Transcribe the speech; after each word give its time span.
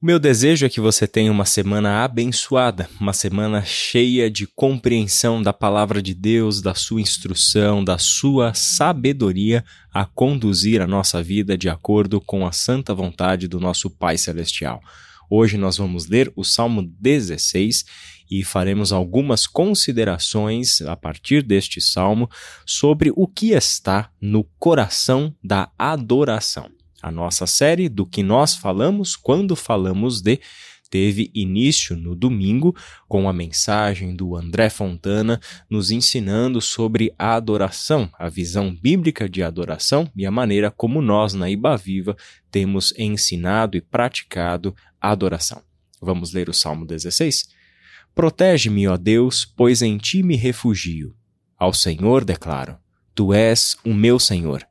Meu 0.00 0.18
desejo 0.18 0.66
é 0.66 0.68
que 0.68 0.78
você 0.78 1.06
tenha 1.06 1.32
uma 1.32 1.46
semana 1.46 2.04
abençoada, 2.04 2.86
uma 3.00 3.14
semana 3.14 3.64
cheia 3.64 4.30
de 4.30 4.46
compreensão 4.46 5.42
da 5.42 5.54
palavra 5.54 6.02
de 6.02 6.12
Deus, 6.12 6.60
da 6.60 6.74
sua 6.74 7.00
instrução, 7.00 7.82
da 7.82 7.96
sua 7.96 8.52
sabedoria 8.52 9.64
a 9.90 10.04
conduzir 10.04 10.82
a 10.82 10.86
nossa 10.86 11.22
vida 11.22 11.56
de 11.56 11.70
acordo 11.70 12.20
com 12.20 12.46
a 12.46 12.52
santa 12.52 12.92
vontade 12.94 13.48
do 13.48 13.58
nosso 13.58 13.88
Pai 13.88 14.18
Celestial. 14.18 14.82
Hoje 15.30 15.56
nós 15.56 15.78
vamos 15.78 16.06
ler 16.06 16.30
o 16.36 16.44
Salmo 16.44 16.82
16 16.82 17.86
e 18.30 18.44
faremos 18.44 18.92
algumas 18.92 19.46
considerações 19.46 20.82
a 20.82 20.94
partir 20.94 21.42
deste 21.42 21.80
salmo 21.80 22.28
sobre 22.66 23.10
o 23.16 23.26
que 23.26 23.52
está 23.52 24.10
no 24.20 24.44
coração 24.58 25.34
da 25.42 25.70
adoração. 25.78 26.75
A 27.02 27.10
nossa 27.10 27.46
série 27.46 27.88
do 27.88 28.06
que 28.06 28.22
nós 28.22 28.54
falamos 28.54 29.16
quando 29.16 29.54
falamos 29.54 30.20
de 30.20 30.40
teve 30.88 31.30
início 31.34 31.96
no 31.96 32.14
domingo 32.14 32.74
com 33.08 33.28
a 33.28 33.32
mensagem 33.32 34.14
do 34.14 34.36
André 34.36 34.70
Fontana 34.70 35.40
nos 35.68 35.90
ensinando 35.90 36.60
sobre 36.60 37.12
a 37.18 37.34
adoração, 37.34 38.10
a 38.18 38.28
visão 38.28 38.74
bíblica 38.74 39.28
de 39.28 39.42
adoração 39.42 40.10
e 40.16 40.24
a 40.24 40.30
maneira 40.30 40.70
como 40.70 41.02
nós 41.02 41.34
na 41.34 41.50
Iba 41.50 41.76
Viva 41.76 42.16
temos 42.50 42.94
ensinado 42.96 43.76
e 43.76 43.80
praticado 43.80 44.74
a 45.00 45.10
adoração. 45.10 45.62
Vamos 46.00 46.32
ler 46.32 46.48
o 46.48 46.54
Salmo 46.54 46.86
16? 46.86 47.48
Protege-me, 48.14 48.88
ó 48.88 48.96
Deus, 48.96 49.44
pois 49.44 49.82
em 49.82 49.98
ti 49.98 50.22
me 50.22 50.36
refugio. 50.36 51.14
Ao 51.58 51.72
Senhor 51.72 52.24
declaro: 52.24 52.78
Tu 53.14 53.34
és 53.34 53.76
o 53.84 53.92
meu 53.92 54.18
Senhor 54.18 54.66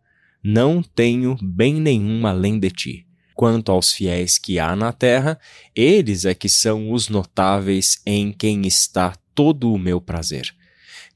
não 0.48 0.84
tenho 0.84 1.36
bem 1.42 1.74
nenhum 1.74 2.28
além 2.28 2.60
de 2.60 2.70
ti. 2.70 3.08
Quanto 3.34 3.72
aos 3.72 3.92
fiéis 3.92 4.38
que 4.38 4.60
há 4.60 4.76
na 4.76 4.94
terra, 4.94 5.40
eles 5.76 6.24
é 6.24 6.36
que 6.36 6.48
são 6.48 6.92
os 6.92 7.10
notáveis 7.10 8.00
em 8.06 8.32
quem 8.32 8.62
está 8.68 9.16
todo 9.34 9.74
o 9.74 9.80
meu 9.80 10.00
prazer. 10.00 10.56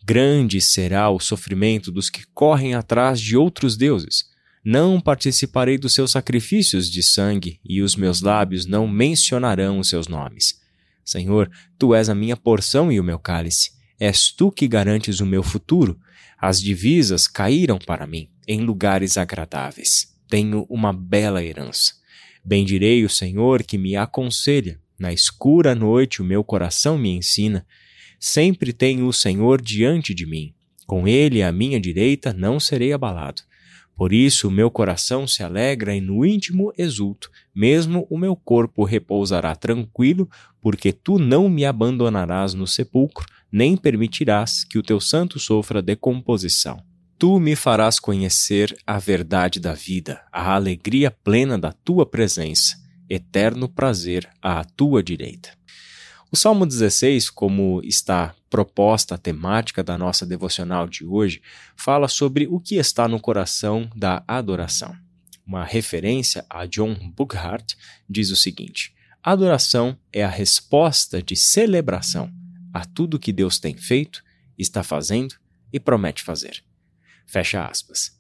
Grande 0.04 0.60
será 0.60 1.12
o 1.12 1.20
sofrimento 1.20 1.92
dos 1.92 2.10
que 2.10 2.26
correm 2.34 2.74
atrás 2.74 3.22
de 3.22 3.38
outros 3.38 3.78
deuses. 3.78 4.26
Não 4.66 5.00
participarei 5.00 5.78
dos 5.78 5.94
seus 5.94 6.10
sacrifícios 6.10 6.90
de 6.90 7.04
sangue, 7.04 7.60
e 7.64 7.84
os 7.84 7.96
meus 7.96 8.22
lábios 8.22 8.66
não 8.66 8.88
mencionarão 8.88 9.78
os 9.78 9.90
seus 9.90 10.08
nomes. 10.08 10.60
Senhor, 11.06 11.52
tu 11.78 11.94
és 11.94 12.10
a 12.10 12.16
minha 12.16 12.36
porção 12.36 12.92
e 12.92 13.00
o 13.00 13.04
meu 13.04 13.20
cálice. 13.20 13.79
És 14.00 14.32
tu 14.32 14.52
que 14.52 14.68
garantes 14.68 15.20
o 15.20 15.26
meu 15.26 15.44
futuro. 15.44 16.00
As 16.38 16.62
divisas 16.62 17.28
caíram 17.28 17.78
para 17.78 18.08
mim 18.08 18.30
em 18.48 18.62
lugares 18.62 19.18
agradáveis. 19.18 20.16
Tenho 20.28 20.66
uma 20.70 20.94
bela 20.94 21.44
herança. 21.44 21.94
Bendirei 22.44 23.04
o 23.04 23.10
Senhor 23.10 23.64
que 23.64 23.78
me 23.78 23.96
aconselha. 23.96 24.80
Na 24.98 25.12
escura 25.12 25.76
noite 25.76 26.22
o 26.22 26.26
meu 26.26 26.44
coração 26.44 26.98
me 26.98 27.10
ensina. 27.10 27.66
Sempre 28.20 28.74
tenho 28.74 29.08
o 29.08 29.14
Senhor 29.14 29.62
diante 29.62 30.14
de 30.14 30.26
mim. 30.26 30.54
Com 30.88 31.08
ele 31.08 31.44
à 31.44 31.52
minha 31.52 31.80
direita 31.80 32.34
não 32.34 32.60
serei 32.60 32.94
abalado. 32.94 33.44
Por 34.00 34.14
isso 34.14 34.48
o 34.48 34.52
meu 34.52 34.72
coração 34.72 35.28
se 35.28 35.44
alegra 35.44 35.94
e 35.94 36.00
no 36.00 36.26
íntimo 36.26 36.72
exulto, 36.78 37.30
mesmo 37.54 38.08
o 38.10 38.18
meu 38.18 38.34
corpo 38.34 38.86
repousará 38.86 39.54
tranquilo, 39.58 40.30
porque 40.62 40.94
tu 40.94 41.20
não 41.20 41.50
me 41.50 41.66
abandonarás 41.66 42.54
no 42.54 42.66
sepulcro, 42.66 43.26
nem 43.52 43.76
permitirás 43.76 44.64
que 44.64 44.78
o 44.78 44.82
teu 44.82 45.02
santo 45.02 45.38
sofra 45.38 45.82
decomposição. 45.82 46.82
Tu 47.18 47.42
me 47.42 47.58
farás 47.58 48.00
conhecer 48.00 48.74
a 48.88 48.98
verdade 48.98 49.60
da 49.60 49.74
vida, 49.74 50.22
a 50.32 50.56
alegria 50.56 51.12
plena 51.12 51.60
da 51.60 51.74
tua 51.74 52.06
presença, 52.06 52.78
eterno 53.10 53.68
prazer 53.68 54.30
à 54.42 54.64
tua 54.64 55.04
direita. 55.04 55.59
O 56.32 56.36
Salmo 56.38 56.64
16, 56.64 57.32
como 57.32 57.82
está 57.84 58.36
proposta 58.52 59.16
a 59.16 59.18
temática 59.18 59.84
da 59.84 59.98
nossa 59.98 60.28
devocional 60.28 60.88
de 60.88 61.04
hoje, 61.04 61.42
fala 61.76 62.08
sobre 62.08 62.46
o 62.46 62.60
que 62.60 62.76
está 62.76 63.08
no 63.08 63.20
coração 63.20 63.90
da 63.96 64.24
adoração. 64.28 64.96
Uma 65.44 65.66
referência 65.66 66.46
a 66.48 66.68
John 66.68 66.94
Buckhart 67.16 67.74
diz 68.08 68.30
o 68.30 68.36
seguinte: 68.36 68.94
Adoração 69.24 69.98
é 70.14 70.24
a 70.24 70.30
resposta 70.30 71.20
de 71.20 71.36
celebração 71.36 72.32
a 72.72 72.86
tudo 72.86 73.18
que 73.18 73.34
Deus 73.34 73.58
tem 73.58 73.76
feito, 73.76 74.24
está 74.56 74.84
fazendo 74.84 75.34
e 75.74 75.80
promete 75.80 76.22
fazer. 76.22 76.64
Fecha 77.26 77.66
aspas. 77.66 78.19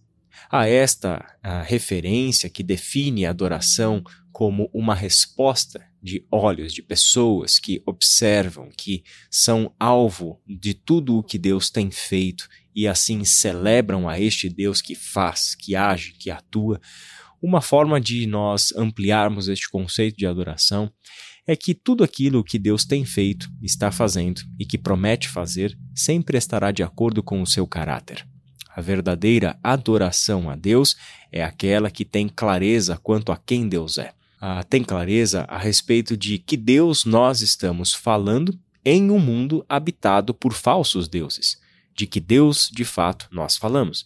A 0.49 0.67
esta 0.67 1.25
a 1.41 1.61
referência 1.61 2.49
que 2.49 2.63
define 2.63 3.25
a 3.25 3.29
adoração 3.29 4.03
como 4.31 4.69
uma 4.73 4.95
resposta 4.95 5.83
de 6.01 6.25
olhos 6.31 6.73
de 6.73 6.81
pessoas 6.81 7.59
que 7.59 7.81
observam, 7.85 8.69
que 8.75 9.03
são 9.29 9.73
alvo 9.79 10.41
de 10.47 10.73
tudo 10.73 11.17
o 11.17 11.23
que 11.23 11.37
Deus 11.37 11.69
tem 11.69 11.91
feito 11.91 12.47
e 12.73 12.87
assim 12.87 13.23
celebram 13.25 14.07
a 14.07 14.19
este 14.19 14.49
Deus 14.49 14.81
que 14.81 14.95
faz, 14.95 15.55
que 15.55 15.75
age, 15.75 16.13
que 16.13 16.31
atua. 16.31 16.79
Uma 17.41 17.61
forma 17.61 17.99
de 17.99 18.25
nós 18.25 18.73
ampliarmos 18.75 19.47
este 19.47 19.69
conceito 19.69 20.17
de 20.17 20.25
adoração 20.25 20.91
é 21.47 21.55
que 21.55 21.73
tudo 21.73 22.03
aquilo 22.03 22.43
que 22.43 22.59
Deus 22.59 22.85
tem 22.85 23.03
feito, 23.03 23.49
está 23.61 23.91
fazendo 23.91 24.41
e 24.59 24.65
que 24.65 24.77
promete 24.77 25.27
fazer 25.27 25.77
sempre 25.95 26.37
estará 26.37 26.71
de 26.71 26.83
acordo 26.83 27.23
com 27.23 27.41
o 27.41 27.47
seu 27.47 27.65
caráter. 27.65 28.25
A 28.79 28.81
verdadeira 28.81 29.59
adoração 29.61 30.49
a 30.49 30.55
Deus 30.55 30.95
é 31.33 31.43
aquela 31.43 31.91
que 31.91 32.05
tem 32.05 32.29
clareza 32.29 32.95
quanto 32.95 33.29
a 33.29 33.35
quem 33.35 33.67
Deus 33.67 33.97
é. 33.97 34.13
Ah, 34.39 34.63
tem 34.63 34.85
clareza 34.85 35.43
a 35.49 35.57
respeito 35.57 36.15
de 36.15 36.37
que 36.37 36.55
Deus 36.55 37.03
nós 37.03 37.41
estamos 37.41 37.93
falando 37.93 38.57
em 38.85 39.11
um 39.11 39.19
mundo 39.19 39.65
habitado 39.67 40.33
por 40.33 40.53
falsos 40.53 41.09
deuses, 41.09 41.59
de 41.93 42.07
que 42.07 42.21
Deus 42.21 42.69
de 42.71 42.85
fato 42.85 43.27
nós 43.31 43.57
falamos. 43.57 44.05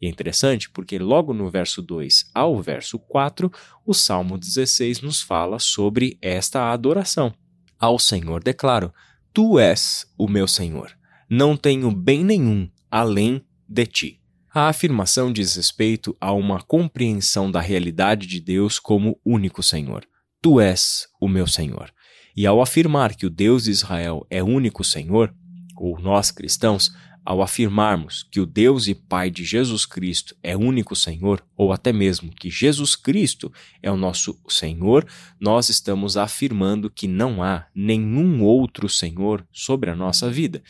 E 0.00 0.06
é 0.06 0.08
interessante 0.08 0.70
porque 0.70 0.98
logo 0.98 1.34
no 1.34 1.50
verso 1.50 1.82
2 1.82 2.30
ao 2.34 2.62
verso 2.62 2.98
4, 2.98 3.52
o 3.84 3.92
Salmo 3.92 4.38
16 4.38 5.02
nos 5.02 5.20
fala 5.20 5.58
sobre 5.58 6.16
esta 6.22 6.72
adoração. 6.72 7.34
Ao 7.78 7.98
Senhor 7.98 8.42
declaro: 8.42 8.90
Tu 9.34 9.58
és 9.58 10.06
o 10.16 10.26
meu 10.26 10.48
Senhor. 10.48 10.96
Não 11.28 11.58
tenho 11.58 11.90
bem 11.90 12.24
nenhum 12.24 12.70
além 12.90 13.44
de 13.68 13.86
ti. 13.86 14.20
A 14.52 14.68
afirmação 14.68 15.32
diz 15.32 15.56
respeito 15.56 16.16
a 16.20 16.32
uma 16.32 16.62
compreensão 16.62 17.50
da 17.50 17.60
realidade 17.60 18.26
de 18.26 18.40
Deus 18.40 18.78
como 18.78 19.18
único 19.24 19.62
Senhor. 19.62 20.06
Tu 20.40 20.60
és 20.60 21.08
o 21.20 21.26
meu 21.26 21.46
Senhor. 21.46 21.92
E 22.36 22.46
ao 22.46 22.62
afirmar 22.62 23.14
que 23.16 23.26
o 23.26 23.30
Deus 23.30 23.64
de 23.64 23.70
Israel 23.70 24.26
é 24.30 24.42
único 24.42 24.84
Senhor, 24.84 25.34
ou 25.76 25.98
nós 25.98 26.30
cristãos, 26.30 26.92
ao 27.24 27.40
afirmarmos 27.40 28.26
que 28.30 28.40
o 28.40 28.46
Deus 28.46 28.86
e 28.86 28.94
Pai 28.94 29.30
de 29.30 29.44
Jesus 29.44 29.86
Cristo 29.86 30.36
é 30.42 30.56
único 30.56 30.94
Senhor, 30.94 31.42
ou 31.56 31.72
até 31.72 31.92
mesmo 31.92 32.30
que 32.30 32.50
Jesus 32.50 32.94
Cristo 32.94 33.52
é 33.82 33.90
o 33.90 33.96
nosso 33.96 34.38
Senhor, 34.48 35.06
nós 35.40 35.68
estamos 35.68 36.16
afirmando 36.16 36.90
que 36.90 37.08
não 37.08 37.42
há 37.42 37.66
nenhum 37.74 38.42
outro 38.42 38.88
Senhor 38.88 39.46
sobre 39.52 39.90
a 39.90 39.96
nossa 39.96 40.30
vida 40.30 40.62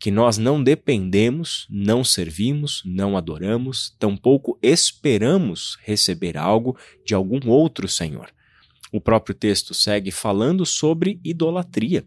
que 0.00 0.10
nós 0.10 0.38
não 0.38 0.64
dependemos, 0.64 1.66
não 1.68 2.02
servimos, 2.02 2.82
não 2.86 3.18
adoramos, 3.18 3.94
tampouco 3.98 4.58
esperamos 4.62 5.76
receber 5.84 6.38
algo 6.38 6.74
de 7.04 7.14
algum 7.14 7.50
outro 7.50 7.86
Senhor. 7.86 8.32
O 8.90 8.98
próprio 8.98 9.34
texto 9.34 9.74
segue 9.74 10.10
falando 10.10 10.64
sobre 10.64 11.20
idolatria. 11.22 12.02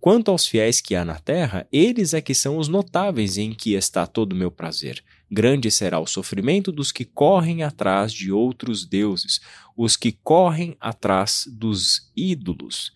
Quanto 0.00 0.30
aos 0.30 0.46
fiéis 0.46 0.80
que 0.80 0.94
há 0.94 1.04
na 1.04 1.18
terra, 1.18 1.66
eles 1.72 2.14
é 2.14 2.20
que 2.20 2.32
são 2.32 2.56
os 2.56 2.68
notáveis 2.68 3.36
em 3.36 3.52
que 3.52 3.74
está 3.74 4.06
todo 4.06 4.32
o 4.32 4.36
meu 4.36 4.50
prazer. 4.50 5.02
Grande 5.30 5.70
será 5.70 5.98
o 5.98 6.06
sofrimento 6.06 6.70
dos 6.70 6.92
que 6.92 7.04
correm 7.04 7.64
atrás 7.64 8.12
de 8.12 8.30
outros 8.30 8.86
deuses, 8.86 9.40
os 9.76 9.96
que 9.96 10.12
correm 10.12 10.76
atrás 10.80 11.44
dos 11.52 12.10
ídolos. 12.16 12.92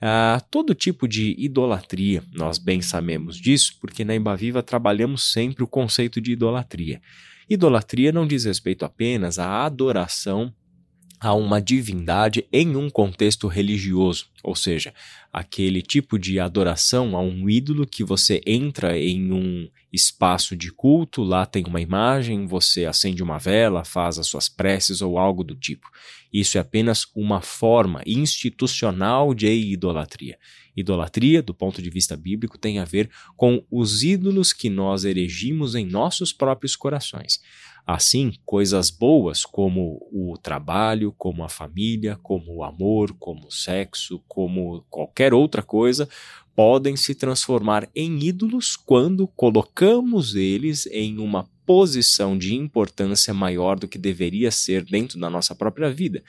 Ah, 0.00 0.42
todo 0.50 0.74
tipo 0.74 1.08
de 1.08 1.34
idolatria, 1.38 2.22
nós 2.34 2.58
bem 2.58 2.82
sabemos 2.82 3.36
disso, 3.36 3.78
porque 3.80 4.04
na 4.04 4.14
Embaviva 4.14 4.62
trabalhamos 4.62 5.32
sempre 5.32 5.64
o 5.64 5.66
conceito 5.66 6.20
de 6.20 6.32
idolatria. 6.32 7.00
Idolatria 7.48 8.12
não 8.12 8.26
diz 8.26 8.44
respeito 8.44 8.84
apenas 8.84 9.38
à 9.38 9.64
adoração 9.64 10.54
a 11.22 11.34
uma 11.34 11.62
divindade 11.62 12.44
em 12.52 12.74
um 12.74 12.90
contexto 12.90 13.46
religioso, 13.46 14.26
ou 14.42 14.56
seja, 14.56 14.92
aquele 15.32 15.80
tipo 15.80 16.18
de 16.18 16.40
adoração 16.40 17.16
a 17.16 17.20
um 17.20 17.48
ídolo 17.48 17.86
que 17.86 18.02
você 18.02 18.42
entra 18.44 18.98
em 18.98 19.30
um 19.30 19.68
espaço 19.92 20.56
de 20.56 20.72
culto, 20.72 21.22
lá 21.22 21.46
tem 21.46 21.64
uma 21.64 21.80
imagem, 21.80 22.44
você 22.44 22.86
acende 22.86 23.22
uma 23.22 23.38
vela, 23.38 23.84
faz 23.84 24.18
as 24.18 24.26
suas 24.26 24.48
preces 24.48 25.00
ou 25.00 25.16
algo 25.16 25.44
do 25.44 25.54
tipo. 25.54 25.88
Isso 26.32 26.58
é 26.58 26.60
apenas 26.60 27.06
uma 27.14 27.40
forma 27.40 28.02
institucional 28.04 29.32
de 29.32 29.46
idolatria. 29.46 30.36
Idolatria, 30.76 31.40
do 31.40 31.54
ponto 31.54 31.80
de 31.80 31.88
vista 31.90 32.16
bíblico, 32.16 32.58
tem 32.58 32.80
a 32.80 32.84
ver 32.84 33.08
com 33.36 33.64
os 33.70 34.02
ídolos 34.02 34.52
que 34.52 34.68
nós 34.68 35.04
erigimos 35.04 35.76
em 35.76 35.86
nossos 35.86 36.32
próprios 36.32 36.74
corações. 36.74 37.40
Assim, 37.86 38.32
coisas 38.44 38.90
boas 38.90 39.44
como 39.44 39.98
o 40.12 40.36
trabalho, 40.40 41.12
como 41.18 41.42
a 41.42 41.48
família, 41.48 42.16
como 42.22 42.54
o 42.54 42.64
amor, 42.64 43.12
como 43.18 43.48
o 43.48 43.50
sexo, 43.50 44.22
como 44.28 44.84
qualquer 44.88 45.34
outra 45.34 45.62
coisa, 45.62 46.08
podem 46.54 46.96
se 46.96 47.14
transformar 47.14 47.88
em 47.94 48.18
ídolos 48.22 48.76
quando 48.76 49.26
colocamos 49.26 50.34
eles 50.34 50.86
em 50.86 51.18
uma 51.18 51.48
posição 51.64 52.36
de 52.36 52.54
importância 52.54 53.32
maior 53.32 53.78
do 53.78 53.88
que 53.88 53.98
deveria 53.98 54.50
ser 54.50 54.84
dentro 54.84 55.18
da 55.18 55.30
nossa 55.30 55.54
própria 55.54 55.90
vida. 55.90 56.22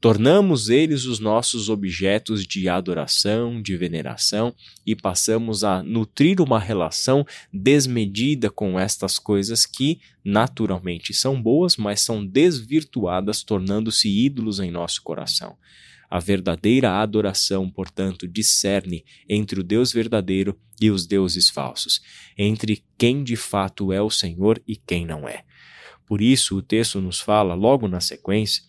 Tornamos 0.00 0.68
eles 0.68 1.06
os 1.06 1.18
nossos 1.18 1.68
objetos 1.68 2.46
de 2.46 2.68
adoração, 2.68 3.60
de 3.60 3.76
veneração 3.76 4.54
e 4.86 4.94
passamos 4.94 5.64
a 5.64 5.82
nutrir 5.82 6.40
uma 6.40 6.58
relação 6.58 7.26
desmedida 7.52 8.48
com 8.48 8.78
estas 8.78 9.18
coisas 9.18 9.66
que, 9.66 10.00
naturalmente, 10.24 11.12
são 11.12 11.40
boas, 11.40 11.76
mas 11.76 12.00
são 12.00 12.24
desvirtuadas, 12.24 13.42
tornando-se 13.42 14.08
ídolos 14.08 14.60
em 14.60 14.70
nosso 14.70 15.02
coração. 15.02 15.56
A 16.10 16.18
verdadeira 16.18 17.00
adoração, 17.00 17.68
portanto, 17.68 18.26
discerne 18.26 19.04
entre 19.28 19.60
o 19.60 19.62
Deus 19.62 19.92
verdadeiro 19.92 20.58
e 20.80 20.90
os 20.90 21.06
deuses 21.06 21.50
falsos, 21.50 22.00
entre 22.36 22.82
quem 22.96 23.22
de 23.22 23.36
fato 23.36 23.92
é 23.92 24.00
o 24.00 24.10
Senhor 24.10 24.62
e 24.66 24.76
quem 24.76 25.04
não 25.04 25.28
é. 25.28 25.44
Por 26.06 26.22
isso, 26.22 26.56
o 26.56 26.62
texto 26.62 27.00
nos 27.00 27.20
fala, 27.20 27.54
logo 27.54 27.86
na 27.86 28.00
sequência, 28.00 28.62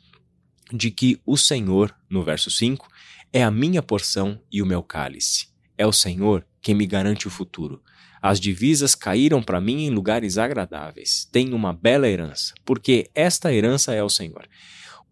de 0.73 0.91
que 0.91 1.19
o 1.25 1.37
Senhor, 1.37 1.95
no 2.09 2.23
verso 2.23 2.51
5, 2.51 2.87
é 3.31 3.43
a 3.43 3.51
minha 3.51 3.81
porção 3.81 4.41
e 4.51 4.61
o 4.61 4.65
meu 4.65 4.83
cálice. 4.83 5.47
É 5.77 5.85
o 5.85 5.93
Senhor 5.93 6.45
quem 6.61 6.75
me 6.75 6.85
garante 6.85 7.27
o 7.27 7.31
futuro. 7.31 7.81
As 8.21 8.39
divisas 8.39 8.95
caíram 8.95 9.41
para 9.41 9.61
mim 9.61 9.85
em 9.85 9.89
lugares 9.89 10.37
agradáveis. 10.37 11.27
Tenho 11.31 11.55
uma 11.55 11.71
bela 11.71 12.07
herança, 12.07 12.53
porque 12.65 13.09
esta 13.15 13.53
herança 13.53 13.93
é 13.93 14.03
o 14.03 14.09
Senhor. 14.09 14.45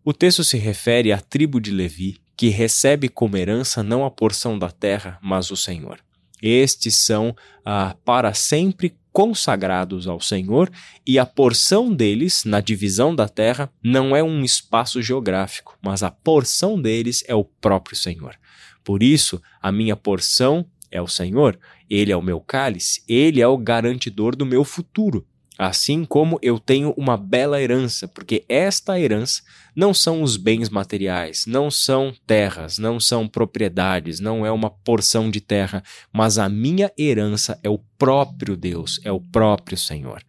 O 0.07 0.13
texto 0.13 0.41
se 0.41 0.57
refere 0.57 1.11
à 1.11 1.19
tribo 1.19 1.59
de 1.59 1.69
Levi, 1.69 2.21
que 2.37 2.47
recebe 2.47 3.09
como 3.09 3.35
herança 3.35 3.83
não 3.83 4.05
a 4.05 4.09
porção 4.09 4.57
da 4.57 4.71
terra, 4.71 5.19
mas 5.21 5.51
o 5.51 5.57
Senhor. 5.57 5.99
Estes 6.41 6.95
são 6.95 7.35
ah, 7.65 7.93
para 8.05 8.33
sempre 8.33 8.95
consagrados 9.11 10.07
ao 10.07 10.21
Senhor, 10.21 10.71
e 11.05 11.19
a 11.19 11.25
porção 11.25 11.93
deles 11.93 12.45
na 12.45 12.61
divisão 12.61 13.13
da 13.13 13.27
terra 13.27 13.69
não 13.83 14.15
é 14.15 14.23
um 14.23 14.45
espaço 14.45 15.01
geográfico, 15.01 15.77
mas 15.81 16.01
a 16.01 16.09
porção 16.09 16.81
deles 16.81 17.21
é 17.27 17.35
o 17.35 17.43
próprio 17.43 17.97
Senhor. 17.97 18.39
Por 18.85 19.03
isso, 19.03 19.41
a 19.61 19.73
minha 19.73 19.97
porção 19.97 20.65
é 20.89 21.01
o 21.01 21.07
Senhor, 21.09 21.59
ele 21.89 22.13
é 22.13 22.15
o 22.15 22.21
meu 22.21 22.39
cálice, 22.39 23.03
ele 23.09 23.41
é 23.41 23.47
o 23.49 23.57
garantidor 23.57 24.37
do 24.37 24.45
meu 24.45 24.63
futuro. 24.63 25.27
Assim 25.57 26.05
como 26.05 26.37
eu 26.41 26.59
tenho 26.59 26.93
uma 26.95 27.17
bela 27.17 27.59
herança, 27.59 28.07
porque 28.07 28.45
esta 28.47 28.99
herança 28.99 29.41
não 29.75 29.93
são 29.93 30.21
os 30.21 30.37
bens 30.37 30.69
materiais, 30.69 31.45
não 31.47 31.71
são 31.71 32.13
terras, 32.27 32.77
não 32.77 32.99
são 32.99 33.27
propriedades, 33.27 34.19
não 34.19 34.45
é 34.45 34.51
uma 34.51 34.69
porção 34.69 35.31
de 35.31 35.41
terra, 35.41 35.83
mas 36.13 36.37
a 36.37 36.47
minha 36.47 36.91
herança 36.97 37.59
é 37.63 37.69
o 37.69 37.79
próprio 37.97 38.55
Deus, 38.55 38.99
é 39.03 39.11
o 39.11 39.19
próprio 39.19 39.77
Senhor. 39.77 40.21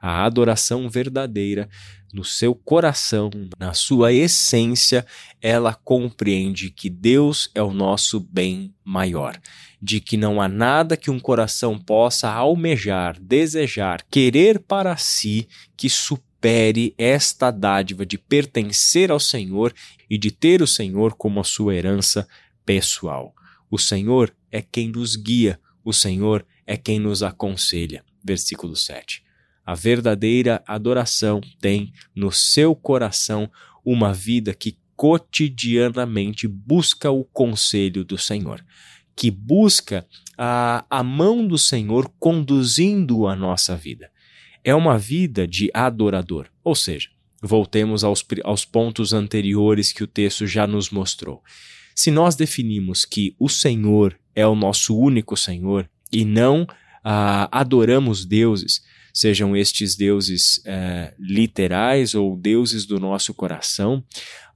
A 0.00 0.24
adoração 0.24 0.90
verdadeira 0.90 1.68
no 2.12 2.24
seu 2.24 2.54
coração, 2.54 3.30
na 3.58 3.72
sua 3.72 4.12
essência, 4.12 5.06
ela 5.40 5.74
compreende 5.74 6.70
que 6.70 6.90
Deus 6.90 7.50
é 7.54 7.62
o 7.62 7.72
nosso 7.72 8.20
bem 8.20 8.74
maior, 8.84 9.40
de 9.80 10.00
que 10.00 10.16
não 10.16 10.40
há 10.40 10.46
nada 10.46 10.96
que 10.96 11.10
um 11.10 11.18
coração 11.18 11.78
possa 11.78 12.30
almejar, 12.30 13.18
desejar, 13.18 14.04
querer 14.10 14.58
para 14.58 14.96
si 14.96 15.48
que 15.76 15.88
supere 15.88 16.94
esta 16.98 17.50
dádiva 17.50 18.04
de 18.04 18.18
pertencer 18.18 19.10
ao 19.10 19.18
Senhor 19.18 19.72
e 20.10 20.18
de 20.18 20.30
ter 20.30 20.60
o 20.60 20.66
Senhor 20.66 21.14
como 21.14 21.40
a 21.40 21.44
sua 21.44 21.74
herança 21.74 22.28
pessoal. 22.66 23.34
O 23.70 23.78
Senhor 23.78 24.34
é 24.50 24.60
quem 24.60 24.88
nos 24.88 25.16
guia, 25.16 25.58
o 25.82 25.92
Senhor 25.92 26.44
é 26.66 26.76
quem 26.76 27.00
nos 27.00 27.22
aconselha. 27.22 28.04
Versículo 28.22 28.76
7. 28.76 29.24
A 29.64 29.74
verdadeira 29.74 30.62
adoração 30.66 31.40
tem 31.60 31.92
no 32.14 32.32
seu 32.32 32.74
coração 32.74 33.50
uma 33.84 34.12
vida 34.12 34.52
que 34.54 34.76
cotidianamente 34.96 36.46
busca 36.46 37.10
o 37.10 37.24
conselho 37.24 38.04
do 38.04 38.18
Senhor, 38.18 38.64
que 39.16 39.30
busca 39.30 40.06
a, 40.36 40.84
a 40.88 41.02
mão 41.02 41.46
do 41.46 41.58
Senhor 41.58 42.12
conduzindo 42.18 43.26
a 43.26 43.36
nossa 43.36 43.76
vida. 43.76 44.10
É 44.64 44.74
uma 44.74 44.96
vida 44.96 45.46
de 45.46 45.70
adorador, 45.74 46.46
ou 46.62 46.74
seja, 46.74 47.08
voltemos 47.42 48.04
aos, 48.04 48.24
aos 48.44 48.64
pontos 48.64 49.12
anteriores 49.12 49.92
que 49.92 50.04
o 50.04 50.06
texto 50.06 50.46
já 50.46 50.66
nos 50.66 50.90
mostrou. 50.90 51.42
Se 51.94 52.10
nós 52.10 52.36
definimos 52.36 53.04
que 53.04 53.34
o 53.38 53.48
Senhor 53.48 54.18
é 54.34 54.46
o 54.46 54.54
nosso 54.54 54.96
único 54.96 55.36
Senhor 55.36 55.88
e 56.12 56.24
não 56.24 56.66
ah, 57.04 57.48
adoramos 57.50 58.24
deuses, 58.24 58.82
sejam 59.12 59.54
estes 59.54 59.94
deuses 59.94 60.62
é, 60.64 61.12
literais 61.18 62.14
ou 62.14 62.36
deuses 62.36 62.86
do 62.86 62.98
nosso 62.98 63.34
coração, 63.34 64.02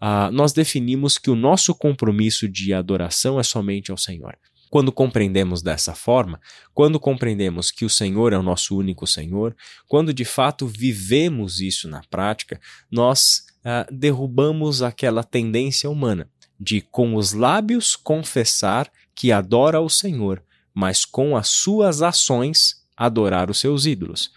uh, 0.01 0.31
nós 0.33 0.53
definimos 0.53 1.19
que 1.19 1.31
o 1.31 1.37
nosso 1.37 1.75
compromisso 1.75 2.49
de 2.49 2.73
adoração 2.73 3.39
é 3.39 3.43
somente 3.43 3.91
ao 3.91 3.99
Senhor. 3.99 4.37
Quando 4.71 4.91
compreendemos 4.91 5.63
dessa 5.63 5.95
forma, 5.95 6.41
quando 6.75 6.99
compreendemos 6.99 7.71
que 7.71 7.85
o 7.85 7.91
Senhor 7.91 8.33
é 8.33 8.39
o 8.39 8.43
nosso 8.43 8.77
único 8.77 9.07
Senhor, 9.07 9.55
quando 9.87 10.13
de 10.13 10.25
fato 10.25 10.67
vivemos 10.67 11.61
isso 11.61 11.89
na 11.89 12.01
prática, 12.11 12.59
nós 12.91 13.45
uh, 13.61 13.95
derrubamos 13.95 14.83
aquela 14.83 15.23
tendência 15.23 15.89
humana 15.89 16.29
de, 16.59 16.81
com 16.81 17.15
os 17.15 17.33
lábios, 17.33 17.95
confessar 17.95 18.91
que 19.15 19.31
adora 19.31 19.81
o 19.81 19.89
Senhor, 19.89 20.43
mas 20.75 21.05
com 21.05 21.37
as 21.37 21.49
suas 21.49 22.01
ações 22.03 22.85
adorar 22.97 23.51
os 23.51 23.61
seus 23.61 23.85
ídolos 23.85 24.31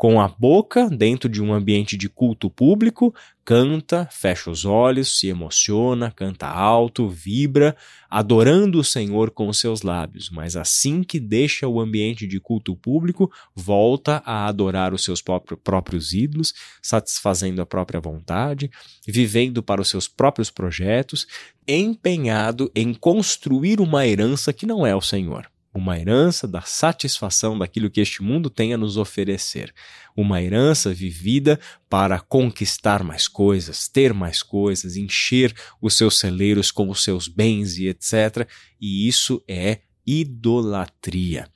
com 0.00 0.18
a 0.18 0.26
boca, 0.26 0.88
dentro 0.88 1.28
de 1.28 1.42
um 1.42 1.52
ambiente 1.52 1.94
de 1.94 2.08
culto 2.08 2.48
público, 2.48 3.14
canta, 3.44 4.08
fecha 4.10 4.50
os 4.50 4.64
olhos, 4.64 5.18
se 5.18 5.26
emociona, 5.26 6.10
canta 6.10 6.46
alto, 6.46 7.06
vibra, 7.06 7.76
adorando 8.08 8.78
o 8.78 8.82
Senhor 8.82 9.30
com 9.30 9.46
os 9.46 9.60
seus 9.60 9.82
lábios, 9.82 10.30
mas 10.30 10.56
assim 10.56 11.02
que 11.02 11.20
deixa 11.20 11.68
o 11.68 11.78
ambiente 11.78 12.26
de 12.26 12.40
culto 12.40 12.74
público, 12.74 13.30
volta 13.54 14.22
a 14.24 14.46
adorar 14.46 14.94
os 14.94 15.04
seus 15.04 15.22
próprios 15.62 16.14
ídolos, 16.14 16.54
satisfazendo 16.80 17.60
a 17.60 17.66
própria 17.66 18.00
vontade, 18.00 18.70
vivendo 19.06 19.62
para 19.62 19.82
os 19.82 19.90
seus 19.90 20.08
próprios 20.08 20.48
projetos, 20.48 21.26
empenhado 21.68 22.72
em 22.74 22.94
construir 22.94 23.82
uma 23.82 24.06
herança 24.06 24.50
que 24.50 24.64
não 24.64 24.86
é 24.86 24.96
o 24.96 25.02
Senhor 25.02 25.46
uma 25.72 25.98
herança 25.98 26.48
da 26.48 26.60
satisfação 26.62 27.58
daquilo 27.58 27.90
que 27.90 28.00
este 28.00 28.22
mundo 28.22 28.50
tem 28.50 28.74
a 28.74 28.76
nos 28.76 28.96
oferecer, 28.96 29.72
uma 30.16 30.42
herança 30.42 30.92
vivida 30.92 31.60
para 31.88 32.18
conquistar 32.18 33.04
mais 33.04 33.28
coisas, 33.28 33.88
ter 33.88 34.12
mais 34.12 34.42
coisas, 34.42 34.96
encher 34.96 35.54
os 35.80 35.96
seus 35.96 36.18
celeiros 36.18 36.70
com 36.70 36.88
os 36.88 37.04
seus 37.04 37.28
bens 37.28 37.78
e 37.78 37.86
etc. 37.86 38.48
E 38.80 39.06
isso 39.06 39.42
é 39.46 39.80
idolatria. 40.06 41.48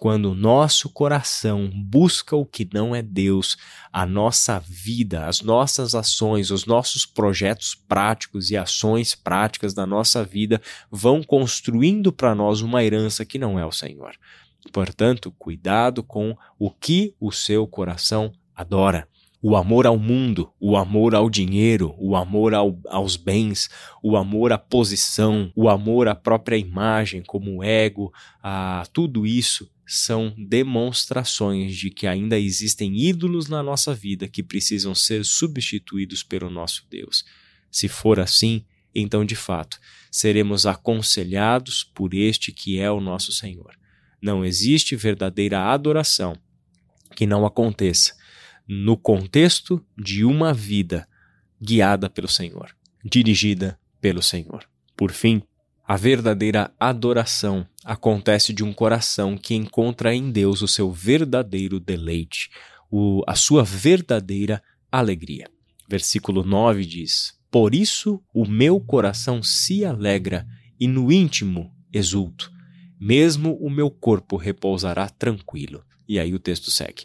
Quando 0.00 0.30
o 0.30 0.34
nosso 0.34 0.88
coração 0.88 1.70
busca 1.74 2.34
o 2.34 2.46
que 2.46 2.66
não 2.72 2.96
é 2.96 3.02
Deus, 3.02 3.58
a 3.92 4.06
nossa 4.06 4.58
vida, 4.58 5.26
as 5.26 5.42
nossas 5.42 5.94
ações, 5.94 6.50
os 6.50 6.64
nossos 6.64 7.04
projetos 7.04 7.74
práticos 7.74 8.50
e 8.50 8.56
ações 8.56 9.14
práticas 9.14 9.74
da 9.74 9.84
nossa 9.84 10.24
vida 10.24 10.58
vão 10.90 11.22
construindo 11.22 12.10
para 12.10 12.34
nós 12.34 12.62
uma 12.62 12.82
herança 12.82 13.26
que 13.26 13.38
não 13.38 13.58
é 13.58 13.66
o 13.66 13.70
Senhor. 13.70 14.14
Portanto, 14.72 15.30
cuidado 15.38 16.02
com 16.02 16.34
o 16.58 16.70
que 16.70 17.14
o 17.20 17.30
seu 17.30 17.66
coração 17.66 18.32
adora 18.56 19.06
o 19.42 19.54
amor 19.54 19.86
ao 19.86 19.98
mundo, 19.98 20.50
o 20.58 20.76
amor 20.76 21.14
ao 21.14 21.28
dinheiro, 21.28 21.94
o 21.98 22.16
amor 22.16 22.54
ao, 22.54 22.78
aos 22.88 23.16
bens, 23.16 23.68
o 24.02 24.16
amor 24.16 24.52
à 24.52 24.58
posição, 24.58 25.50
o 25.54 25.68
amor 25.68 26.08
à 26.08 26.14
própria 26.14 26.56
imagem, 26.56 27.22
como 27.22 27.62
ego, 27.62 28.12
a 28.42 28.84
tudo 28.92 29.26
isso 29.26 29.68
são 29.92 30.32
demonstrações 30.38 31.76
de 31.76 31.90
que 31.90 32.06
ainda 32.06 32.38
existem 32.38 32.96
ídolos 32.96 33.48
na 33.48 33.60
nossa 33.60 33.92
vida 33.92 34.28
que 34.28 34.40
precisam 34.40 34.94
ser 34.94 35.24
substituídos 35.24 36.22
pelo 36.22 36.48
nosso 36.48 36.86
Deus. 36.88 37.24
Se 37.72 37.88
for 37.88 38.20
assim, 38.20 38.64
então 38.94 39.24
de 39.24 39.34
fato 39.34 39.80
seremos 40.08 40.64
aconselhados 40.64 41.82
por 41.82 42.14
este 42.14 42.52
que 42.52 42.78
é 42.78 42.88
o 42.88 43.00
nosso 43.00 43.32
Senhor. 43.32 43.76
Não 44.22 44.44
existe 44.44 44.94
verdadeira 44.94 45.72
adoração 45.72 46.36
que 47.16 47.26
não 47.26 47.44
aconteça 47.44 48.14
no 48.68 48.96
contexto 48.96 49.84
de 49.98 50.24
uma 50.24 50.54
vida 50.54 51.08
guiada 51.60 52.08
pelo 52.08 52.28
Senhor, 52.28 52.76
dirigida 53.04 53.76
pelo 54.00 54.22
Senhor. 54.22 54.64
Por 54.96 55.10
fim, 55.10 55.42
a 55.90 55.96
verdadeira 55.96 56.72
adoração 56.78 57.66
acontece 57.84 58.52
de 58.52 58.62
um 58.62 58.72
coração 58.72 59.36
que 59.36 59.56
encontra 59.56 60.14
em 60.14 60.30
Deus 60.30 60.62
o 60.62 60.68
seu 60.68 60.92
verdadeiro 60.92 61.80
deleite, 61.80 62.48
o, 62.88 63.24
a 63.26 63.34
sua 63.34 63.64
verdadeira 63.64 64.62
alegria. 64.92 65.50
Versículo 65.88 66.44
9 66.44 66.86
diz: 66.86 67.36
Por 67.50 67.74
isso 67.74 68.22
o 68.32 68.46
meu 68.46 68.78
coração 68.78 69.42
se 69.42 69.84
alegra 69.84 70.46
e 70.78 70.86
no 70.86 71.10
íntimo 71.10 71.74
exulto, 71.92 72.52
mesmo 73.00 73.58
o 73.60 73.68
meu 73.68 73.90
corpo 73.90 74.36
repousará 74.36 75.08
tranquilo. 75.08 75.84
E 76.08 76.20
aí 76.20 76.32
o 76.32 76.38
texto 76.38 76.70
segue. 76.70 77.02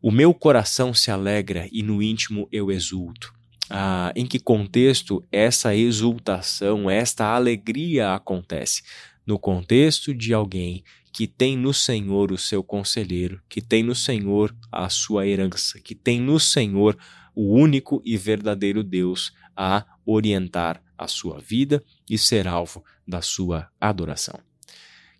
O 0.00 0.10
meu 0.10 0.32
coração 0.32 0.94
se 0.94 1.10
alegra 1.10 1.68
e 1.70 1.82
no 1.82 2.02
íntimo 2.02 2.48
eu 2.50 2.72
exulto. 2.72 3.34
Ah, 3.68 4.12
em 4.14 4.26
que 4.26 4.38
contexto 4.38 5.24
essa 5.32 5.74
exultação, 5.74 6.88
esta 6.88 7.34
alegria 7.34 8.14
acontece? 8.14 8.82
No 9.26 9.38
contexto 9.38 10.14
de 10.14 10.32
alguém 10.32 10.84
que 11.12 11.26
tem 11.26 11.56
no 11.56 11.72
Senhor 11.72 12.30
o 12.30 12.38
seu 12.38 12.62
conselheiro, 12.62 13.40
que 13.48 13.60
tem 13.60 13.82
no 13.82 13.94
Senhor 13.94 14.54
a 14.70 14.88
sua 14.88 15.26
herança, 15.26 15.80
que 15.80 15.94
tem 15.94 16.20
no 16.20 16.38
Senhor 16.38 16.96
o 17.34 17.54
único 17.54 18.00
e 18.04 18.16
verdadeiro 18.16 18.84
Deus 18.84 19.32
a 19.56 19.84
orientar 20.04 20.82
a 20.96 21.08
sua 21.08 21.40
vida 21.40 21.82
e 22.08 22.16
ser 22.16 22.46
alvo 22.46 22.84
da 23.06 23.20
sua 23.20 23.68
adoração. 23.80 24.45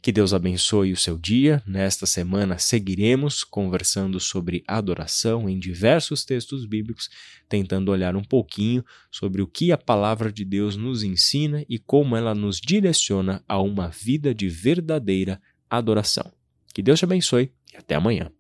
Que 0.03 0.13
Deus 0.13 0.33
abençoe 0.33 0.93
o 0.93 0.97
seu 0.97 1.19
dia. 1.19 1.63
Nesta 1.67 2.07
semana 2.07 2.59
seguiremos 2.59 3.43
conversando 3.43 4.21
sobre 4.21 4.63
adoração 4.67 5.49
em 5.49 5.59
diversos 5.59 6.25
textos 6.25 6.65
bíblicos, 6.65 7.09
tentando 7.49 7.91
olhar 7.91 8.15
um 8.15 8.23
pouquinho 8.23 8.85
sobre 9.11 9.43
o 9.43 9.47
que 9.47 9.73
a 9.73 9.79
palavra 9.79 10.33
de 10.33 10.45
Deus 10.45 10.77
nos 10.77 11.03
ensina 11.03 11.65
e 11.69 11.79
como 11.79 12.17
ela 12.17 12.35
nos 12.35 12.61
direciona 12.61 13.43
a 13.49 13.61
uma 13.61 13.89
vida 13.89 14.35
de 14.35 14.49
verdadeira 14.49 15.41
adoração. 15.69 16.33
Que 16.73 16.83
Deus 16.83 16.99
te 16.99 17.05
abençoe 17.05 17.51
e 17.73 17.77
até 17.77 17.95
amanhã. 17.95 18.31